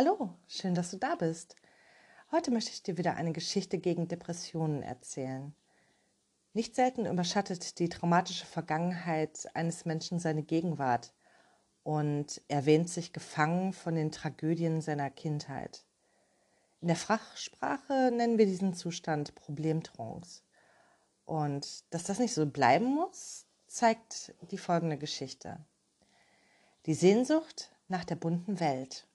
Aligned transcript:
Hallo, 0.00 0.32
schön, 0.46 0.76
dass 0.76 0.92
du 0.92 0.96
da 0.96 1.16
bist. 1.16 1.56
Heute 2.30 2.52
möchte 2.52 2.70
ich 2.70 2.84
dir 2.84 2.98
wieder 2.98 3.16
eine 3.16 3.32
Geschichte 3.32 3.78
gegen 3.78 4.06
Depressionen 4.06 4.80
erzählen. 4.80 5.52
Nicht 6.52 6.76
selten 6.76 7.04
überschattet 7.04 7.80
die 7.80 7.88
traumatische 7.88 8.46
Vergangenheit 8.46 9.48
eines 9.54 9.86
Menschen 9.86 10.20
seine 10.20 10.44
Gegenwart 10.44 11.12
und 11.82 12.40
er 12.46 12.64
wähnt 12.64 12.88
sich 12.88 13.12
gefangen 13.12 13.72
von 13.72 13.96
den 13.96 14.12
Tragödien 14.12 14.82
seiner 14.82 15.10
Kindheit. 15.10 15.84
In 16.80 16.86
der 16.86 16.96
Fachsprache 16.96 18.12
nennen 18.14 18.38
wir 18.38 18.46
diesen 18.46 18.74
Zustand 18.74 19.34
Problemtrance. 19.34 20.42
Und 21.24 21.92
dass 21.92 22.04
das 22.04 22.20
nicht 22.20 22.34
so 22.34 22.46
bleiben 22.46 22.86
muss, 22.86 23.46
zeigt 23.66 24.32
die 24.52 24.58
folgende 24.58 24.96
Geschichte. 24.96 25.58
Die 26.86 26.94
Sehnsucht 26.94 27.72
nach 27.88 28.04
der 28.04 28.14
bunten 28.14 28.60
Welt. 28.60 29.07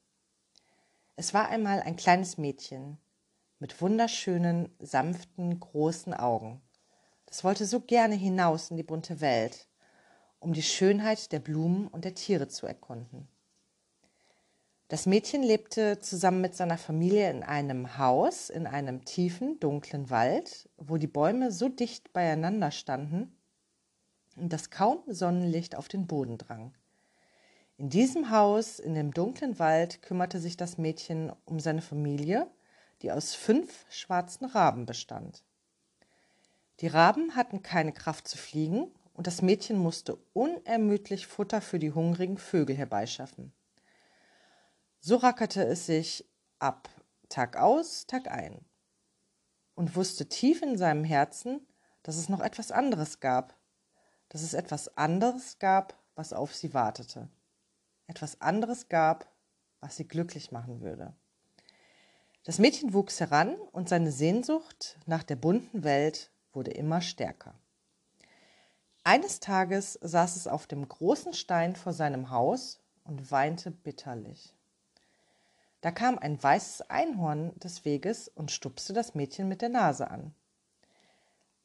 Es 1.16 1.34
war 1.34 1.50
einmal 1.50 1.82
ein 1.82 1.96
kleines 1.96 2.40
Mädchen 2.40 2.98
mit 3.60 3.80
wunderschönen, 3.82 4.76
sanften, 4.80 5.60
großen 5.60 6.14
Augen. 6.14 6.62
Das 7.28 7.44
wollte 7.44 7.66
so 7.66 7.82
gerne 7.82 8.16
hinaus 8.16 8.72
in 8.72 8.78
die 8.78 8.84
bunte 8.84 9.22
Welt, 9.22 9.68
um 10.40 10.54
die 10.54 10.64
Schönheit 10.64 11.32
der 11.32 11.40
Blumen 11.40 11.88
und 11.88 12.04
der 12.04 12.16
Tiere 12.16 12.48
zu 12.48 12.66
erkunden. 12.66 13.28
Das 14.88 15.06
Mädchen 15.06 15.44
lebte 15.44 16.00
zusammen 16.00 16.42
mit 16.42 16.56
seiner 16.56 16.78
Familie 16.78 17.30
in 17.30 17.44
einem 17.44 17.98
Haus 17.98 18.50
in 18.50 18.68
einem 18.68 19.06
tiefen, 19.06 19.60
dunklen 19.60 20.10
Wald, 20.10 20.70
wo 20.78 20.98
die 20.98 21.08
Bäume 21.08 21.52
so 21.52 21.70
dicht 21.70 22.12
beieinander 22.12 22.72
standen, 22.72 23.36
dass 24.36 24.72
kaum 24.72 25.04
Sonnenlicht 25.08 25.76
auf 25.76 25.88
den 25.88 26.08
Boden 26.08 26.38
drang. 26.40 26.74
In 27.84 27.90
diesem 27.90 28.30
Haus, 28.30 28.80
in 28.80 28.96
dem 28.96 29.14
dunklen 29.14 29.60
Wald, 29.60 30.02
kümmerte 30.02 30.40
sich 30.40 30.56
das 30.56 30.78
Mädchen 30.78 31.34
um 31.44 31.60
seine 31.60 31.82
Familie, 31.82 32.50
die 33.02 33.12
aus 33.12 33.36
fünf 33.36 33.86
schwarzen 33.90 34.46
Raben 34.46 34.86
bestand. 34.86 35.44
Die 36.80 36.88
Raben 36.88 37.36
hatten 37.36 37.62
keine 37.62 37.92
Kraft 37.92 38.26
zu 38.26 38.38
fliegen, 38.38 38.90
und 39.14 39.28
das 39.28 39.42
Mädchen 39.42 39.78
musste 39.78 40.18
unermüdlich 40.32 41.28
Futter 41.28 41.60
für 41.60 41.78
die 41.78 41.92
hungrigen 41.92 42.38
Vögel 42.38 42.74
herbeischaffen. 42.74 43.52
So 45.02 45.18
rackerte 45.18 45.66
es 45.66 45.86
sich 45.86 46.26
ab, 46.60 46.88
Tag 47.28 47.58
aus, 47.58 48.08
Tag 48.08 48.32
ein, 48.32 48.64
und 49.76 49.98
wusste 49.98 50.30
tief 50.30 50.62
in 50.62 50.78
seinem 50.78 51.04
Herzen, 51.04 51.68
dass 52.02 52.16
es 52.16 52.30
noch 52.30 52.40
etwas 52.40 52.72
anderes 52.72 53.20
gab, 53.20 53.58
dass 54.30 54.42
es 54.42 54.54
etwas 54.54 54.98
anderes 54.98 55.60
gab, 55.60 56.02
was 56.16 56.32
auf 56.32 56.56
sie 56.56 56.74
wartete 56.74 57.28
etwas 58.14 58.42
anderes 58.42 58.90
gab, 58.90 59.28
was 59.82 59.98
sie 59.98 60.08
glücklich 60.08 60.52
machen 60.52 60.82
würde. 60.82 61.14
Das 62.44 62.60
Mädchen 62.60 62.94
wuchs 62.94 63.20
heran 63.20 63.56
und 63.72 63.90
seine 63.90 64.12
Sehnsucht 64.12 65.00
nach 65.08 65.24
der 65.24 65.36
bunten 65.36 65.84
Welt 65.84 66.30
wurde 66.52 66.72
immer 66.72 67.02
stärker. 67.02 67.56
Eines 69.04 69.40
Tages 69.40 69.98
saß 70.02 70.36
es 70.36 70.48
auf 70.48 70.68
dem 70.68 70.88
großen 70.88 71.34
Stein 71.34 71.76
vor 71.76 71.92
seinem 71.92 72.30
Haus 72.30 72.80
und 73.04 73.32
weinte 73.32 73.72
bitterlich. 73.72 74.54
Da 75.82 75.92
kam 75.92 76.20
ein 76.20 76.42
weißes 76.42 76.90
Einhorn 76.90 77.58
des 77.60 77.84
Weges 77.84 78.28
und 78.28 78.52
stupste 78.52 78.94
das 78.94 79.16
Mädchen 79.16 79.48
mit 79.48 79.62
der 79.62 79.70
Nase 79.70 80.10
an. 80.12 80.36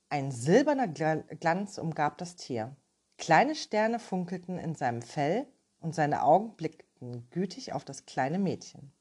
Ein 0.08 0.32
silberner 0.32 0.88
Glanz 0.88 1.76
umgab 1.76 2.16
das 2.16 2.36
Tier. 2.36 2.74
Kleine 3.19 3.54
Sterne 3.54 3.98
funkelten 3.98 4.58
in 4.58 4.74
seinem 4.74 5.02
Fell 5.02 5.46
und 5.81 5.95
seine 5.95 6.23
Augen 6.23 6.55
blickten 6.57 7.29
gütig 7.31 7.72
auf 7.72 7.84
das 7.84 8.06
kleine 8.06 8.39
Mädchen. 8.39 8.93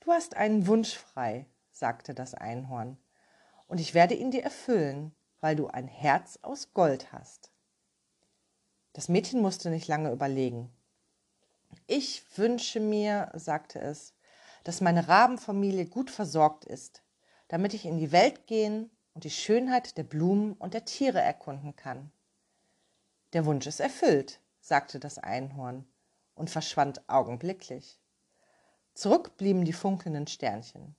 Du 0.00 0.12
hast 0.12 0.36
einen 0.36 0.66
Wunsch 0.66 0.96
frei, 0.96 1.46
sagte 1.70 2.14
das 2.14 2.34
Einhorn, 2.34 2.96
und 3.68 3.80
ich 3.80 3.94
werde 3.94 4.14
ihn 4.14 4.30
dir 4.30 4.42
erfüllen, 4.42 5.14
weil 5.40 5.56
du 5.56 5.68
ein 5.68 5.88
Herz 5.88 6.38
aus 6.42 6.74
Gold 6.74 7.12
hast. 7.12 7.50
Das 8.92 9.08
Mädchen 9.08 9.40
musste 9.40 9.70
nicht 9.70 9.88
lange 9.88 10.10
überlegen. 10.10 10.70
Ich 11.86 12.24
wünsche 12.36 12.80
mir, 12.80 13.30
sagte 13.34 13.80
es, 13.80 14.14
dass 14.64 14.80
meine 14.80 15.08
Rabenfamilie 15.08 15.86
gut 15.86 16.10
versorgt 16.10 16.64
ist, 16.64 17.02
damit 17.48 17.74
ich 17.74 17.86
in 17.86 17.98
die 17.98 18.12
Welt 18.12 18.46
gehen 18.46 18.90
und 19.14 19.24
die 19.24 19.30
Schönheit 19.30 19.96
der 19.96 20.04
Blumen 20.04 20.52
und 20.54 20.74
der 20.74 20.84
Tiere 20.84 21.20
erkunden 21.20 21.76
kann. 21.76 22.10
Der 23.32 23.46
Wunsch 23.46 23.66
ist 23.66 23.80
erfüllt, 23.80 24.40
sagte 24.60 25.00
das 25.00 25.18
Einhorn 25.18 25.86
und 26.34 26.50
verschwand 26.50 27.08
augenblicklich. 27.08 27.98
Zurück 28.94 29.36
blieben 29.36 29.64
die 29.64 29.72
funkelnden 29.72 30.26
Sternchen. 30.26 30.94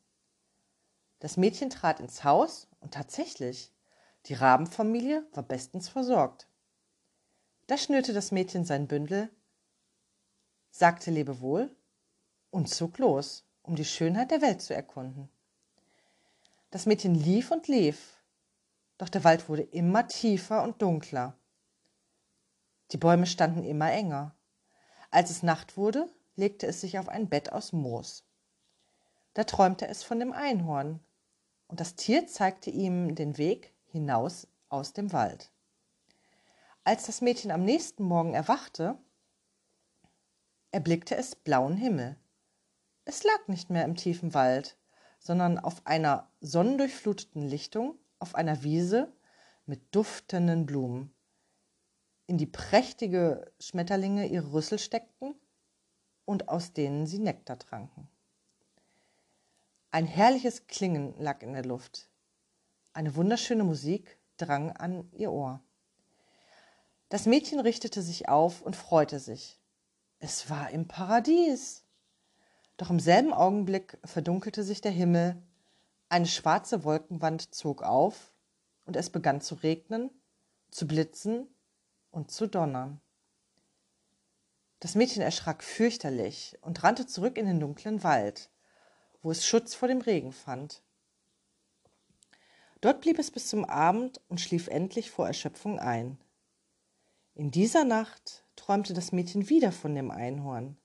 Das 1.19 1.37
Mädchen 1.37 1.69
trat 1.69 1.99
ins 1.99 2.23
Haus 2.23 2.67
und 2.79 2.93
tatsächlich, 2.93 3.71
die 4.25 4.33
Rabenfamilie 4.33 5.25
war 5.33 5.43
bestens 5.43 5.89
versorgt. 5.89 6.47
Da 7.67 7.77
schnürte 7.77 8.13
das 8.13 8.31
Mädchen 8.31 8.65
sein 8.65 8.87
Bündel, 8.87 9.29
sagte 10.71 11.11
Lebewohl 11.11 11.75
und 12.49 12.69
zog 12.69 12.97
los, 12.97 13.45
um 13.61 13.75
die 13.75 13.85
Schönheit 13.85 14.31
der 14.31 14.41
Welt 14.41 14.61
zu 14.61 14.73
erkunden. 14.73 15.29
Das 16.71 16.85
Mädchen 16.85 17.15
lief 17.15 17.51
und 17.51 17.67
lief, 17.67 18.17
doch 18.97 19.09
der 19.09 19.23
Wald 19.23 19.49
wurde 19.49 19.63
immer 19.63 20.07
tiefer 20.07 20.63
und 20.63 20.81
dunkler. 20.81 21.37
Die 22.91 22.97
Bäume 22.97 23.25
standen 23.25 23.63
immer 23.63 23.91
enger. 23.91 24.35
Als 25.11 25.29
es 25.29 25.43
Nacht 25.43 25.77
wurde, 25.77 26.09
legte 26.35 26.67
es 26.67 26.81
sich 26.81 26.99
auf 26.99 27.07
ein 27.07 27.29
Bett 27.29 27.51
aus 27.51 27.71
Moos. 27.71 28.25
Da 29.33 29.45
träumte 29.45 29.87
es 29.87 30.03
von 30.03 30.19
dem 30.19 30.33
Einhorn, 30.33 30.99
und 31.67 31.79
das 31.79 31.95
Tier 31.95 32.27
zeigte 32.27 32.69
ihm 32.69 33.15
den 33.15 33.37
Weg 33.37 33.73
hinaus 33.85 34.47
aus 34.67 34.91
dem 34.91 35.13
Wald. 35.13 35.51
Als 36.83 37.05
das 37.05 37.21
Mädchen 37.21 37.51
am 37.51 37.63
nächsten 37.63 38.03
Morgen 38.03 38.33
erwachte, 38.33 38.97
erblickte 40.71 41.15
es 41.15 41.35
blauen 41.35 41.77
Himmel. 41.77 42.17
Es 43.05 43.23
lag 43.23 43.47
nicht 43.47 43.69
mehr 43.69 43.85
im 43.85 43.95
tiefen 43.95 44.33
Wald, 44.33 44.77
sondern 45.19 45.59
auf 45.59 45.85
einer 45.85 46.29
sonnendurchfluteten 46.41 47.43
Lichtung 47.43 47.97
auf 48.19 48.35
einer 48.35 48.63
Wiese 48.63 49.13
mit 49.65 49.95
duftenden 49.95 50.65
Blumen 50.65 51.13
in 52.31 52.37
die 52.37 52.45
prächtige 52.45 53.51
Schmetterlinge 53.59 54.25
ihre 54.25 54.53
Rüssel 54.53 54.79
steckten 54.79 55.35
und 56.23 56.47
aus 56.47 56.71
denen 56.71 57.05
sie 57.05 57.19
Nektar 57.19 57.59
tranken. 57.59 58.07
Ein 59.91 60.05
herrliches 60.05 60.65
Klingen 60.67 61.13
lag 61.19 61.41
in 61.41 61.51
der 61.51 61.65
Luft. 61.65 62.09
Eine 62.93 63.17
wunderschöne 63.17 63.65
Musik 63.65 64.17
drang 64.37 64.71
an 64.71 65.11
ihr 65.11 65.29
Ohr. 65.29 65.61
Das 67.09 67.25
Mädchen 67.25 67.59
richtete 67.59 68.01
sich 68.01 68.29
auf 68.29 68.61
und 68.61 68.77
freute 68.77 69.19
sich. 69.19 69.59
Es 70.19 70.49
war 70.49 70.69
im 70.69 70.87
Paradies. 70.87 71.83
Doch 72.77 72.91
im 72.91 73.01
selben 73.01 73.33
Augenblick 73.33 73.99
verdunkelte 74.05 74.63
sich 74.63 74.79
der 74.79 74.93
Himmel, 74.93 75.35
eine 76.07 76.27
schwarze 76.27 76.85
Wolkenwand 76.85 77.53
zog 77.53 77.83
auf 77.83 78.33
und 78.85 78.95
es 78.95 79.09
begann 79.09 79.41
zu 79.41 79.55
regnen, 79.55 80.09
zu 80.69 80.87
blitzen 80.87 81.49
und 82.11 82.31
zu 82.31 82.47
donnern. 82.47 83.01
Das 84.79 84.95
Mädchen 84.95 85.21
erschrak 85.21 85.63
fürchterlich 85.63 86.57
und 86.61 86.83
rannte 86.83 87.05
zurück 87.05 87.37
in 87.37 87.45
den 87.45 87.59
dunklen 87.59 88.03
Wald, 88.03 88.49
wo 89.21 89.31
es 89.31 89.45
Schutz 89.45 89.73
vor 89.73 89.87
dem 89.87 90.01
Regen 90.01 90.31
fand. 90.31 90.81
Dort 92.81 93.01
blieb 93.01 93.19
es 93.19 93.29
bis 93.29 93.47
zum 93.47 93.63
Abend 93.63 94.21
und 94.27 94.41
schlief 94.41 94.67
endlich 94.67 95.11
vor 95.11 95.27
Erschöpfung 95.27 95.79
ein. 95.79 96.17
In 97.35 97.51
dieser 97.51 97.85
Nacht 97.85 98.43
träumte 98.55 98.93
das 98.93 99.11
Mädchen 99.11 99.49
wieder 99.49 99.71
von 99.71 99.93
dem 99.93 100.11
Einhorn. 100.11 100.77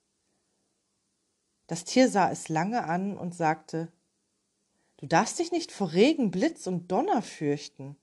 Das 1.66 1.84
Tier 1.84 2.08
sah 2.08 2.30
es 2.30 2.48
lange 2.48 2.84
an 2.84 3.16
und 3.16 3.34
sagte 3.34 3.90
Du 4.98 5.06
darfst 5.06 5.38
dich 5.38 5.52
nicht 5.52 5.72
vor 5.72 5.92
Regen, 5.92 6.30
Blitz 6.30 6.66
und 6.66 6.90
Donner 6.90 7.20
fürchten. 7.20 7.96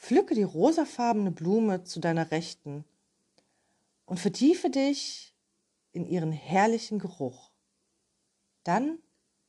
Pflücke 0.00 0.34
die 0.34 0.42
rosafarbene 0.42 1.30
Blume 1.30 1.84
zu 1.84 2.00
deiner 2.00 2.30
Rechten 2.30 2.86
und 4.06 4.18
vertiefe 4.18 4.70
dich 4.70 5.34
in 5.92 6.06
ihren 6.06 6.32
herrlichen 6.32 6.98
Geruch. 6.98 7.50
Dann 8.64 8.98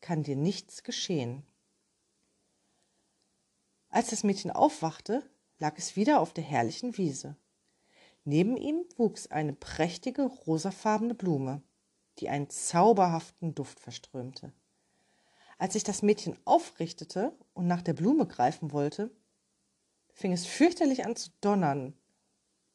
kann 0.01 0.23
dir 0.23 0.35
nichts 0.35 0.83
geschehen. 0.83 1.43
Als 3.89 4.09
das 4.09 4.23
Mädchen 4.23 4.51
aufwachte, 4.51 5.23
lag 5.57 5.77
es 5.77 5.95
wieder 5.95 6.19
auf 6.19 6.33
der 6.33 6.43
herrlichen 6.43 6.97
Wiese. 6.97 7.37
Neben 8.25 8.57
ihm 8.57 8.83
wuchs 8.97 9.27
eine 9.27 9.53
prächtige 9.53 10.23
rosafarbene 10.23 11.15
Blume, 11.15 11.61
die 12.19 12.27
einen 12.27 12.49
zauberhaften 12.49 13.55
Duft 13.55 13.79
verströmte. 13.79 14.51
Als 15.57 15.73
sich 15.73 15.85
das 15.85 16.01
Mädchen 16.01 16.37
aufrichtete 16.43 17.33
und 17.53 17.67
nach 17.67 17.81
der 17.81 17.93
Blume 17.93 18.27
greifen 18.27 18.73
wollte, 18.73 19.11
fing 20.13 20.33
es 20.33 20.45
fürchterlich 20.45 21.05
an 21.05 21.15
zu 21.15 21.29
donnern, 21.41 21.93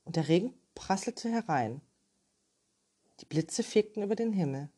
und 0.05 0.17
der 0.17 0.29
Regen 0.29 0.55
prasselte 0.75 1.31
herein. 1.31 1.81
Die 3.21 3.25
Blitze 3.25 3.63
fegten 3.63 4.03
über 4.03 4.15
den 4.15 4.33
Himmel. 4.33 4.71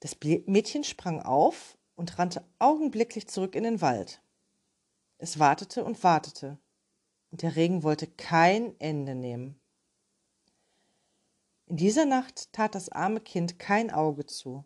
Das 0.00 0.16
Mädchen 0.22 0.84
sprang 0.84 1.22
auf 1.22 1.78
und 1.96 2.18
rannte 2.18 2.44
augenblicklich 2.58 3.26
zurück 3.28 3.54
in 3.54 3.64
den 3.64 3.80
Wald. 3.80 4.20
Es 5.18 5.38
wartete 5.38 5.84
und 5.84 6.04
wartete, 6.04 6.58
und 7.30 7.42
der 7.42 7.56
Regen 7.56 7.82
wollte 7.82 8.06
kein 8.06 8.78
Ende 8.78 9.14
nehmen. 9.14 9.58
In 11.66 11.76
dieser 11.76 12.04
Nacht 12.04 12.52
tat 12.52 12.74
das 12.74 12.90
arme 12.90 13.20
Kind 13.20 13.58
kein 13.58 13.90
Auge 13.90 14.26
zu, 14.26 14.64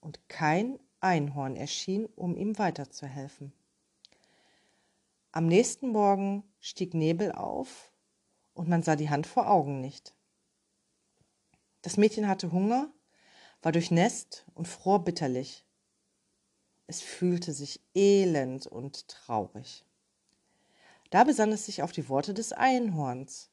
und 0.00 0.28
kein 0.28 0.78
Einhorn 1.00 1.56
erschien, 1.56 2.06
um 2.06 2.36
ihm 2.36 2.58
weiterzuhelfen. 2.58 3.52
Am 5.34 5.46
nächsten 5.46 5.88
Morgen 5.88 6.44
stieg 6.60 6.92
Nebel 6.92 7.32
auf, 7.32 7.90
und 8.52 8.68
man 8.68 8.82
sah 8.82 8.96
die 8.96 9.08
Hand 9.08 9.26
vor 9.26 9.48
Augen 9.48 9.80
nicht. 9.80 10.14
Das 11.80 11.96
Mädchen 11.96 12.28
hatte 12.28 12.52
Hunger, 12.52 12.92
war 13.62 13.72
durchnässt 13.72 14.44
und 14.52 14.68
fror 14.68 15.04
bitterlich. 15.04 15.64
Es 16.86 17.00
fühlte 17.00 17.54
sich 17.54 17.80
elend 17.94 18.66
und 18.66 19.08
traurig. 19.08 19.86
Da 21.08 21.24
besann 21.24 21.50
es 21.50 21.64
sich 21.64 21.82
auf 21.82 21.92
die 21.92 22.10
Worte 22.10 22.34
des 22.34 22.52
Einhorns. 22.52 23.50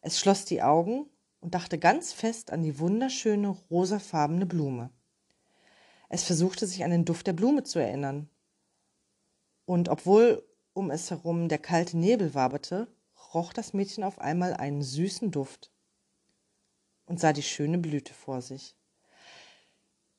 Es 0.00 0.18
schloss 0.18 0.46
die 0.46 0.62
Augen 0.62 1.08
und 1.40 1.54
dachte 1.54 1.78
ganz 1.78 2.12
fest 2.12 2.50
an 2.50 2.64
die 2.64 2.80
wunderschöne 2.80 3.50
rosafarbene 3.70 4.46
Blume. 4.46 4.90
Es 6.08 6.24
versuchte 6.24 6.66
sich 6.66 6.82
an 6.82 6.90
den 6.90 7.04
Duft 7.04 7.28
der 7.28 7.34
Blume 7.34 7.62
zu 7.62 7.78
erinnern. 7.78 8.28
Und 9.64 9.88
obwohl 9.88 10.47
um 10.78 10.92
es 10.92 11.10
herum 11.10 11.48
der 11.48 11.58
kalte 11.58 11.98
Nebel 11.98 12.34
waberte, 12.34 12.86
roch 13.34 13.52
das 13.52 13.72
Mädchen 13.72 14.04
auf 14.04 14.20
einmal 14.20 14.54
einen 14.54 14.80
süßen 14.80 15.32
Duft 15.32 15.72
und 17.04 17.18
sah 17.18 17.32
die 17.32 17.42
schöne 17.42 17.78
Blüte 17.78 18.14
vor 18.14 18.42
sich. 18.42 18.76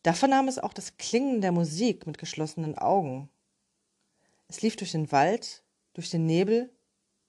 Da 0.03 0.11
vernahm 0.11 0.49
es 0.49 0.59
auch 0.59 0.73
das 0.73 0.97
Klingen 0.97 1.39
der 1.39 1.53
Musik 1.53 2.05
mit 2.05 2.17
geschlossenen 2.17 2.77
Augen. 2.77 3.29
Es 4.49 4.61
lief 4.61 4.75
durch 4.75 4.91
den 4.91 5.13
Wald, 5.13 5.63
durch 5.93 6.09
den 6.09 6.25
Nebel, 6.25 6.69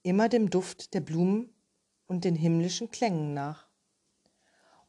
immer 0.03 0.29
dem 0.29 0.50
Duft 0.50 0.93
der 0.93 1.00
Blumen 1.00 1.55
und 2.09 2.25
den 2.25 2.35
himmlischen 2.35 2.91
Klängen 2.91 3.32
nach. 3.32 3.69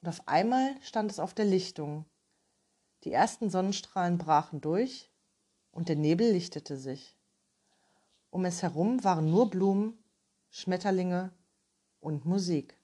Und 0.02 0.10
auf 0.10 0.28
einmal 0.28 0.76
stand 0.82 1.12
es 1.12 1.20
auf 1.20 1.36
der 1.36 1.46
Lichtung. 1.46 2.06
Die 3.04 3.12
ersten 3.12 3.52
Sonnenstrahlen 3.52 4.18
brachen 4.18 4.62
durch 4.62 5.12
und 5.70 5.90
der 5.90 5.96
Nebel 5.96 6.32
lichtete 6.32 6.76
sich. 6.76 7.21
Um 8.32 8.46
es 8.46 8.64
herum 8.64 9.04
waren 9.04 9.30
nur 9.30 9.50
Blumen, 9.50 10.02
Schmetterlinge 10.50 11.32
und 12.00 12.26
Musik. 12.26 12.78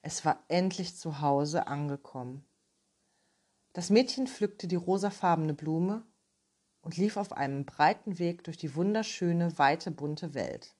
Es 0.00 0.24
war 0.24 0.42
endlich 0.46 0.96
zu 0.96 1.20
Hause 1.20 1.66
angekommen. 1.66 2.44
Das 3.72 3.90
Mädchen 3.90 4.28
pflückte 4.28 4.68
die 4.68 4.76
rosafarbene 4.76 5.54
Blume 5.54 6.04
und 6.82 6.96
lief 6.96 7.16
auf 7.16 7.32
einem 7.32 7.66
breiten 7.66 8.20
Weg 8.20 8.44
durch 8.44 8.56
die 8.56 8.74
wunderschöne, 8.76 9.58
weite, 9.58 9.90
bunte 9.90 10.34
Welt. 10.34 10.74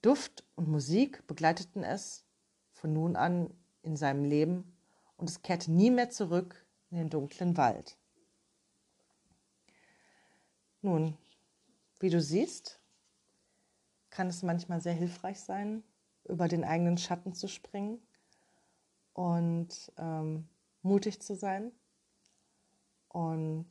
Duft 0.00 0.44
und 0.54 0.68
Musik 0.68 1.26
begleiteten 1.26 1.82
es 1.82 2.24
von 2.72 2.92
nun 2.92 3.16
an 3.16 3.52
in 3.82 3.96
seinem 3.96 4.24
Leben 4.24 4.76
und 5.16 5.28
es 5.28 5.42
kehrte 5.42 5.72
nie 5.72 5.90
mehr 5.90 6.08
zurück 6.08 6.64
in 6.90 6.98
den 6.98 7.10
dunklen 7.10 7.56
Wald. 7.56 7.98
Nun, 10.82 11.18
wie 12.00 12.10
du 12.10 12.20
siehst, 12.20 12.80
kann 14.10 14.28
es 14.28 14.42
manchmal 14.42 14.80
sehr 14.80 14.94
hilfreich 14.94 15.40
sein, 15.40 15.84
über 16.24 16.48
den 16.48 16.64
eigenen 16.64 16.98
Schatten 16.98 17.34
zu 17.34 17.48
springen 17.48 18.00
und 19.12 19.92
ähm, 19.96 20.48
mutig 20.82 21.22
zu 21.22 21.36
sein 21.36 21.72
und 23.08 23.68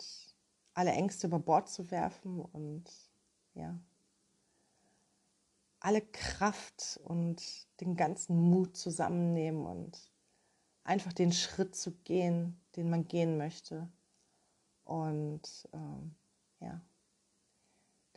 alle 0.74 0.92
Ängste 0.92 1.28
über 1.28 1.40
Bord 1.40 1.70
zu 1.70 1.92
werfen 1.92 2.40
und 2.40 2.90
ja, 3.54 3.78
alle 5.80 6.02
Kraft 6.02 7.00
und 7.04 7.42
den 7.82 7.96
ganzen 7.96 8.38
Mut 8.38 8.78
zusammennehmen 8.78 9.66
und 9.66 10.12
einfach 10.84 11.14
den 11.14 11.32
Schritt 11.32 11.76
zu 11.76 11.92
gehen, 12.04 12.60
den 12.76 12.90
man 12.90 13.08
gehen 13.08 13.38
möchte. 13.38 13.90
Und 14.84 15.70
ähm, 15.74 16.16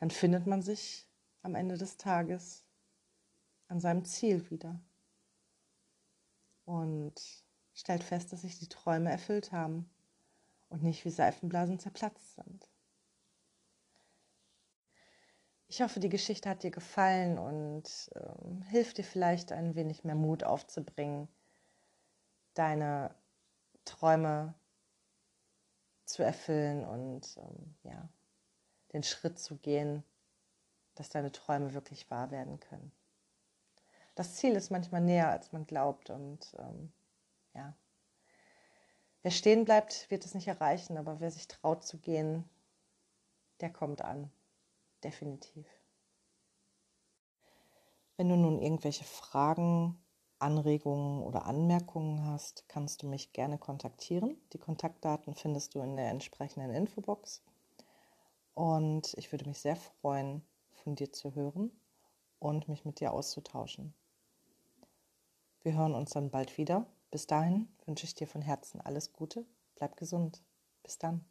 dann 0.02 0.10
findet 0.10 0.48
man 0.48 0.62
sich 0.62 1.06
am 1.42 1.54
Ende 1.54 1.78
des 1.78 1.96
Tages 1.96 2.64
an 3.68 3.78
seinem 3.78 4.04
Ziel 4.04 4.50
wieder. 4.50 4.80
Und 6.64 7.14
stellt 7.72 8.02
fest, 8.02 8.32
dass 8.32 8.42
sich 8.42 8.58
die 8.58 8.68
Träume 8.68 9.12
erfüllt 9.12 9.52
haben 9.52 9.88
und 10.70 10.82
nicht 10.82 11.04
wie 11.04 11.10
Seifenblasen 11.10 11.78
zerplatzt 11.78 12.34
sind. 12.34 12.68
Ich 15.68 15.82
hoffe, 15.82 16.00
die 16.00 16.08
Geschichte 16.08 16.48
hat 16.48 16.64
dir 16.64 16.72
gefallen 16.72 17.38
und 17.38 18.10
ähm, 18.16 18.62
hilft 18.62 18.98
dir 18.98 19.04
vielleicht 19.04 19.52
ein 19.52 19.76
wenig 19.76 20.02
mehr 20.02 20.16
Mut 20.16 20.42
aufzubringen, 20.42 21.28
deine 22.54 23.14
Träume 23.84 24.54
zu 26.06 26.24
erfüllen 26.24 26.84
und 26.84 27.36
ähm, 27.36 27.76
ja, 27.84 28.08
den 28.92 29.02
Schritt 29.02 29.38
zu 29.38 29.56
gehen, 29.56 30.04
dass 30.94 31.08
deine 31.08 31.32
Träume 31.32 31.74
wirklich 31.74 32.10
wahr 32.10 32.30
werden 32.30 32.60
können. 32.60 32.92
Das 34.14 34.34
Ziel 34.34 34.52
ist 34.52 34.70
manchmal 34.70 35.00
näher, 35.00 35.30
als 35.30 35.52
man 35.52 35.66
glaubt 35.66 36.10
und 36.10 36.54
ähm, 36.58 36.92
ja. 37.54 37.74
Wer 39.22 39.30
stehen 39.30 39.64
bleibt, 39.64 40.10
wird 40.10 40.24
es 40.24 40.34
nicht 40.34 40.48
erreichen, 40.48 40.98
aber 40.98 41.20
wer 41.20 41.30
sich 41.30 41.48
traut 41.48 41.84
zu 41.84 41.98
gehen, 41.98 42.44
der 43.60 43.70
kommt 43.70 44.02
an. 44.02 44.30
Definitiv. 45.02 45.66
Wenn 48.16 48.28
du 48.28 48.36
nun 48.36 48.60
irgendwelche 48.60 49.04
Fragen, 49.04 49.98
Anregungen 50.38 51.22
oder 51.22 51.46
Anmerkungen 51.46 52.26
hast, 52.26 52.68
kannst 52.68 53.02
du 53.02 53.06
mich 53.06 53.32
gerne 53.32 53.58
kontaktieren. 53.58 54.36
Die 54.52 54.58
Kontaktdaten 54.58 55.34
findest 55.34 55.74
du 55.74 55.80
in 55.80 55.96
der 55.96 56.10
entsprechenden 56.10 56.74
Infobox. 56.74 57.42
Und 58.54 59.14
ich 59.14 59.32
würde 59.32 59.48
mich 59.48 59.60
sehr 59.60 59.76
freuen, 59.76 60.42
von 60.70 60.94
dir 60.94 61.12
zu 61.12 61.34
hören 61.34 61.70
und 62.38 62.68
mich 62.68 62.84
mit 62.84 63.00
dir 63.00 63.12
auszutauschen. 63.12 63.94
Wir 65.62 65.74
hören 65.74 65.94
uns 65.94 66.10
dann 66.10 66.30
bald 66.30 66.58
wieder. 66.58 66.86
Bis 67.10 67.26
dahin 67.26 67.68
wünsche 67.86 68.04
ich 68.04 68.14
dir 68.14 68.26
von 68.26 68.42
Herzen 68.42 68.80
alles 68.80 69.12
Gute. 69.12 69.46
Bleib 69.76 69.96
gesund. 69.96 70.42
Bis 70.82 70.98
dann. 70.98 71.24